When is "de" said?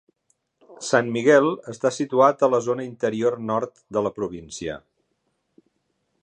3.99-4.03